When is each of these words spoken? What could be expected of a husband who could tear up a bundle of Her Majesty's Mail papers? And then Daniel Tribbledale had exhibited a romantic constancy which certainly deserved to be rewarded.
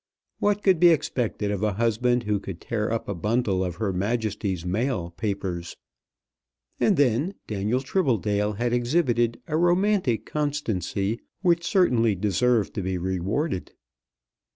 What 0.39 0.63
could 0.63 0.79
be 0.79 0.87
expected 0.89 1.51
of 1.51 1.61
a 1.61 1.73
husband 1.73 2.23
who 2.23 2.39
could 2.39 2.59
tear 2.59 2.91
up 2.91 3.07
a 3.07 3.13
bundle 3.13 3.63
of 3.63 3.75
Her 3.75 3.93
Majesty's 3.93 4.65
Mail 4.65 5.11
papers? 5.11 5.77
And 6.79 6.97
then 6.97 7.35
Daniel 7.45 7.81
Tribbledale 7.81 8.53
had 8.57 8.73
exhibited 8.73 9.39
a 9.45 9.55
romantic 9.57 10.25
constancy 10.25 11.19
which 11.43 11.63
certainly 11.67 12.15
deserved 12.15 12.73
to 12.73 12.81
be 12.81 12.97
rewarded. 12.97 13.73